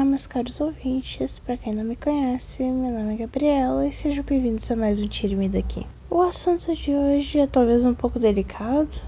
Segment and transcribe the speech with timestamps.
[0.00, 1.38] Olá, meus caros ouvintes.
[1.38, 5.06] Para quem não me conhece, meu nome é Gabriela e sejam bem-vindos a mais um
[5.06, 5.86] Tire-me daqui.
[6.08, 8.98] O assunto de hoje é talvez um pouco delicado,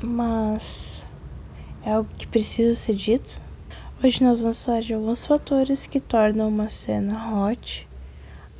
[0.00, 1.04] mas
[1.84, 3.42] é algo que precisa ser dito.
[4.00, 7.88] Hoje nós vamos falar de alguns fatores que tornam uma cena hot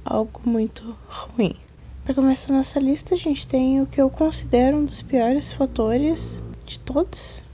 [0.04, 1.54] algo muito ruim.
[2.02, 6.40] Para começar nossa lista, a gente tem o que eu considero um dos piores fatores
[6.66, 7.44] de todos,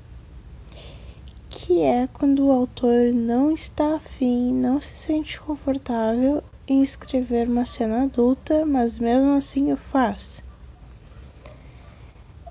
[1.66, 7.66] que é quando o autor não está afim, não se sente confortável em escrever uma
[7.66, 10.44] cena adulta, mas mesmo assim o faz.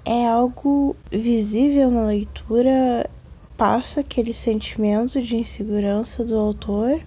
[0.04, 3.10] É algo visível na leitura,
[3.56, 7.00] passa aquele sentimento de insegurança do autor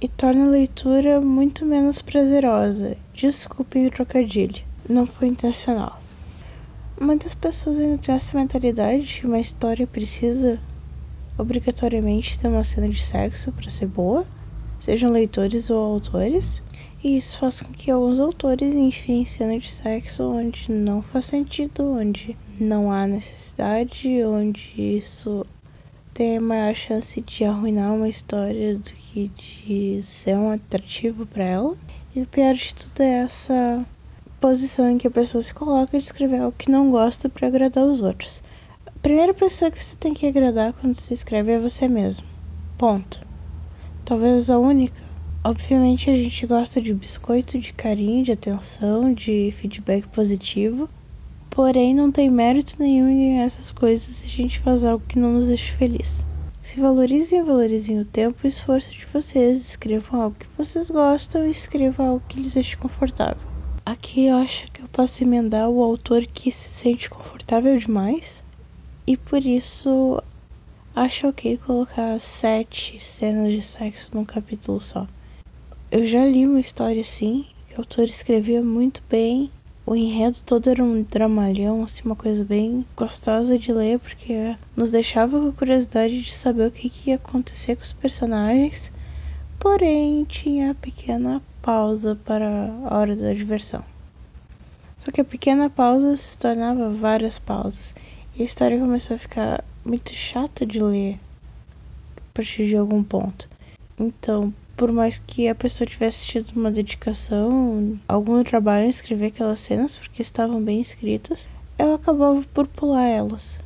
[0.00, 2.96] e torna a leitura muito menos prazerosa.
[3.12, 6.00] Desculpem o trocadilho, não foi intencional.
[7.00, 10.60] Muitas pessoas ainda têm essa mentalidade de que uma história precisa
[11.38, 14.26] obrigatoriamente ter uma cena de sexo para ser boa,
[14.78, 16.62] sejam leitores ou autores,
[17.02, 21.92] e isso faz com que alguns autores enfiem cena de sexo onde não faz sentido,
[21.92, 25.44] onde não há necessidade, onde isso
[26.12, 31.76] tem maior chance de arruinar uma história do que de ser um atrativo para ela.
[32.14, 33.86] E o pior de tudo é essa
[34.40, 37.84] posição em que a pessoa se coloca de escrever algo que não gosta para agradar
[37.84, 38.42] os outros.
[39.00, 42.26] A primeira pessoa que você tem que agradar quando se escreve é você mesmo.
[42.76, 43.26] Ponto.
[44.04, 45.00] Talvez a única.
[45.42, 50.86] Obviamente a gente gosta de biscoito, de carinho, de atenção, de feedback positivo.
[51.48, 55.18] Porém, não tem mérito nenhum em ganhar essas coisas se a gente faz algo que
[55.18, 56.26] não nos deixa feliz.
[56.60, 60.90] Se valorizem e valorizem o tempo e o esforço de vocês, escrevam algo que vocês
[60.90, 63.48] gostam e escrevam algo que lhes deixe confortável.
[63.86, 68.44] Aqui eu acho que eu posso emendar o autor que se sente confortável demais
[69.06, 70.22] e por isso
[70.94, 75.06] acho ok colocar sete cenas de sexo num capítulo só.
[75.90, 79.50] Eu já li uma história assim, que o autor escrevia muito bem,
[79.86, 84.92] o enredo todo era um dramalhão, assim, uma coisa bem gostosa de ler, porque nos
[84.92, 88.92] deixava com curiosidade de saber o que, que ia acontecer com os personagens,
[89.58, 93.82] porém tinha a pequena pausa para a hora da diversão.
[94.96, 97.94] Só que a pequena pausa se tornava várias pausas.
[98.40, 101.20] A história começou a ficar muito chata de ler
[102.16, 103.46] a partir de algum ponto.
[103.98, 109.60] Então, por mais que a pessoa tivesse tido uma dedicação, algum trabalho em escrever aquelas
[109.60, 113.60] cenas, porque estavam bem escritas, eu acabava por pular elas.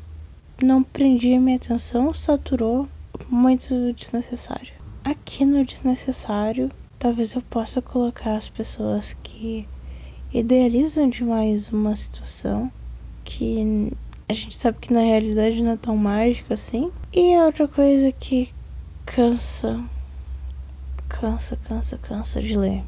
[0.60, 2.88] Não prendia minha atenção, saturou,
[3.28, 4.74] muito desnecessário.
[5.04, 6.68] Aqui no desnecessário,
[6.98, 9.68] talvez eu possa colocar as pessoas que
[10.32, 12.72] idealizam demais uma situação
[13.24, 13.92] que
[14.34, 16.90] a gente sabe que na realidade não é tão mágica assim.
[17.12, 18.52] E é outra coisa que
[19.06, 19.88] cansa,
[21.08, 22.84] cansa, cansa, cansa de ler.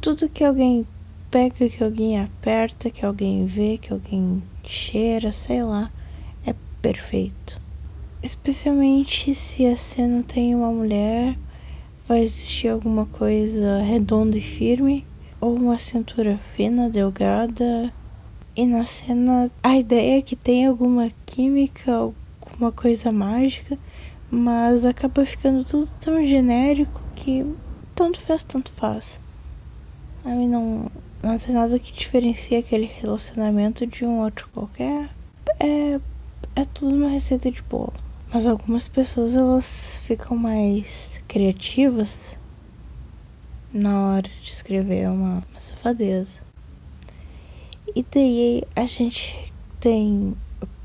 [0.00, 0.86] Tudo que alguém
[1.30, 5.90] pega, que alguém aperta, que alguém vê, que alguém cheira, sei lá,
[6.46, 7.60] é perfeito.
[8.22, 11.36] Especialmente se a cena tem uma mulher
[12.06, 15.06] vai existir alguma coisa redonda e firme,
[15.40, 17.92] ou uma cintura fina, delgada.
[18.56, 23.78] E na cena a ideia é que tem alguma química, alguma coisa mágica,
[24.28, 27.56] mas acaba ficando tudo tão genérico que
[27.94, 29.20] tanto faz, tanto faz.
[30.24, 30.90] Aí não,
[31.22, 35.10] não tem nada que diferencie aquele relacionamento de um outro qualquer.
[35.60, 35.94] É,
[36.56, 37.94] é tudo uma receita de bolo.
[38.32, 42.38] Mas algumas pessoas elas ficam mais criativas
[43.72, 46.49] na hora de escrever uma, uma safadeza.
[47.94, 50.36] E daí a gente tem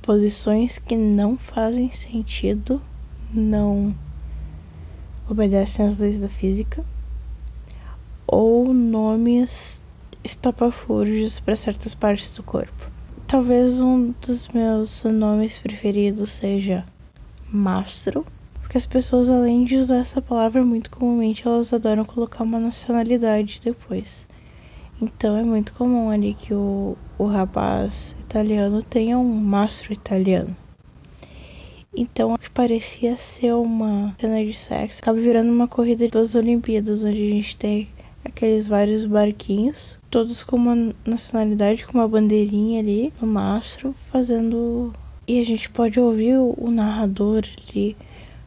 [0.02, 2.82] posições que não fazem sentido,
[3.32, 3.96] não
[5.30, 6.84] obedecem às leis da física,
[8.28, 9.84] ou nomes
[10.24, 12.92] estapafúrdios para certas partes do corpo.
[13.28, 16.84] Talvez um dos meus nomes preferidos seja
[17.52, 18.26] mastro,
[18.62, 23.62] porque as pessoas, além de usar essa palavra muito comumente, elas adoram colocar uma nacionalidade
[23.64, 24.28] depois.
[25.02, 30.56] Então é muito comum ali que o, o rapaz italiano tenha um mastro italiano.
[31.98, 37.06] Então, o que parecia ser uma cena de sexo acaba virando uma corrida das Olimpíadas,
[37.06, 37.88] onde a gente tem
[38.26, 44.92] aqueles vários barquinhos, todos com uma nacionalidade, com uma bandeirinha ali no mastro, fazendo
[45.28, 47.98] e a gente pode ouvir o, narrador ali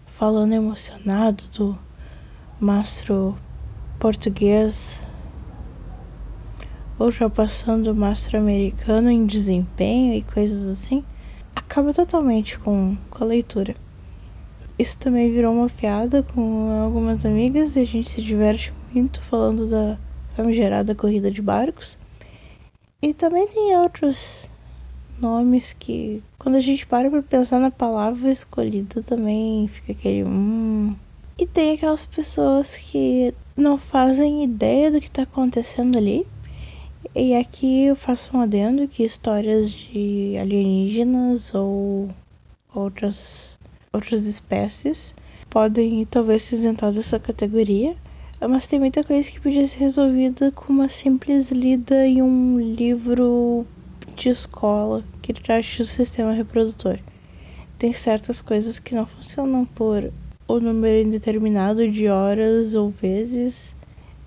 [0.07, 1.79] falando emocionado do
[2.61, 3.37] mastro
[3.99, 5.01] português
[6.99, 11.05] ultrapassando o mastro americano em desempenho e coisas assim,
[11.55, 13.75] acaba totalmente com, com a leitura.
[14.79, 19.67] Isso também virou uma piada com algumas amigas e a gente se diverte muito falando
[19.67, 19.99] da
[20.37, 21.99] famigerada corrida de barcos.
[23.03, 24.49] E também tem outros
[25.21, 30.95] nomes que, quando a gente para pra pensar na palavra escolhida, também fica aquele hum.
[31.41, 36.27] E tem aquelas pessoas que não fazem ideia do que tá acontecendo ali.
[37.15, 42.09] E aqui eu faço um adendo que histórias de alienígenas ou
[42.75, 43.57] outras,
[43.93, 45.15] outras espécies
[45.49, 47.97] podem talvez se isentar dessa categoria.
[48.41, 53.65] Mas tem muita coisa que podia ser resolvida com uma simples lida em um livro
[54.17, 56.99] de escola que trate o sistema reprodutor.
[57.79, 60.13] Tem certas coisas que não funcionam por
[60.49, 63.75] o número indeterminado de horas ou vezes.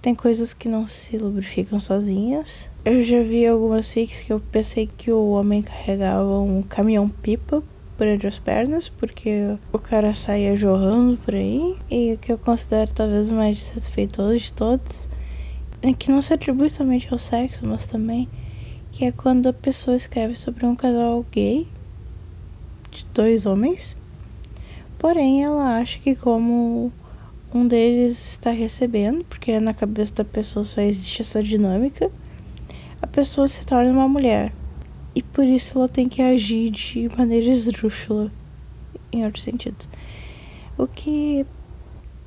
[0.02, 2.68] Tem coisas que não se lubrificam sozinhas.
[2.84, 7.62] Eu já vi algumas fics que eu pensei que o homem carregava um caminhão-pipa
[7.96, 11.78] por entre as pernas, porque o cara saía jorrando por aí.
[11.88, 15.08] E o que eu considero talvez o mais desrespeitoso de todos
[15.84, 18.28] é que não se atribui somente ao sexo, mas também
[18.92, 21.68] que é quando a pessoa escreve sobre um casal gay
[22.90, 23.96] de dois homens,
[24.98, 26.92] porém ela acha que como
[27.54, 32.10] um deles está recebendo, porque na cabeça da pessoa só existe essa dinâmica,
[33.02, 34.54] a pessoa se torna uma mulher.
[35.14, 38.32] E por isso ela tem que agir de maneira esdrúxula,
[39.12, 39.90] em outros sentidos.
[40.78, 41.46] O que,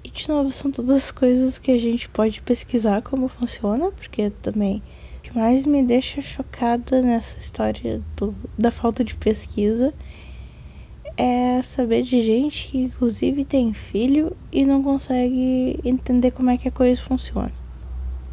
[0.04, 4.82] e de novo, são todas coisas que a gente pode pesquisar como funciona, porque também
[5.18, 9.94] o que mais me deixa chocada nessa história do, da falta de pesquisa
[11.16, 16.68] é saber de gente que inclusive tem filho e não consegue entender como é que
[16.68, 17.52] a coisa funciona.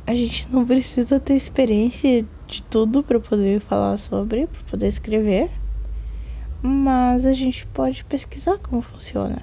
[0.06, 5.50] A gente não precisa ter experiência de tudo para poder falar sobre, para poder escrever,
[6.62, 9.42] mas a gente pode pesquisar como funciona.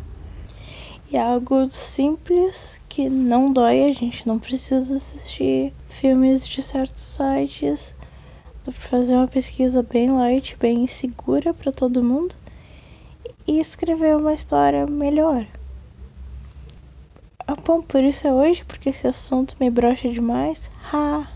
[1.11, 7.03] E é algo simples que não dói, a gente não precisa assistir filmes de certos
[7.03, 7.95] sites.
[8.65, 12.35] Dá pra fazer uma pesquisa bem light, bem segura para todo mundo
[13.49, 15.47] e escrever uma história melhor.
[17.47, 20.71] Ah, bom, por isso é hoje, porque esse assunto me brocha demais.
[20.93, 21.27] Ha!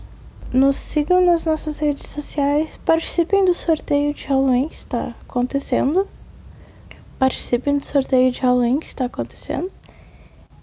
[0.53, 6.07] Nos sigam nas nossas redes sociais, participem do sorteio de Halloween que está acontecendo.
[7.17, 9.71] Participem do sorteio de Halloween que está acontecendo,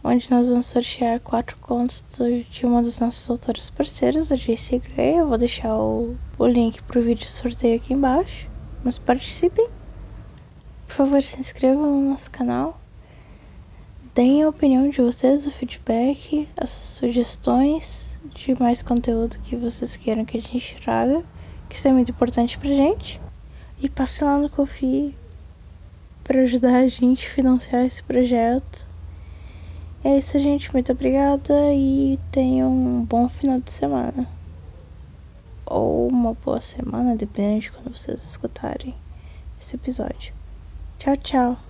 [0.05, 2.05] onde nós vamos sortear quatro contos
[2.49, 5.17] de uma das nossas autoras parceiras, a JC Gray.
[5.17, 8.49] Eu vou deixar o, o link para o vídeo de sorteio aqui embaixo.
[8.85, 9.80] Mas participem!
[10.90, 12.81] Por favor, se inscrevam no nosso canal.
[14.12, 20.25] Deem a opinião de vocês, o feedback, as sugestões de mais conteúdo que vocês queiram
[20.25, 21.25] que a gente traga,
[21.69, 23.20] que isso é muito importante pra gente.
[23.81, 25.14] E passe lá no Kofi
[26.25, 28.88] para ajudar a gente a financiar esse projeto.
[30.02, 30.72] É isso, gente.
[30.72, 34.28] Muito obrigada e tenham um bom final de semana.
[35.64, 38.92] Ou uma boa semana, dependendo de quando vocês escutarem
[39.56, 40.39] esse episódio.
[41.00, 41.69] Tchau, tchau.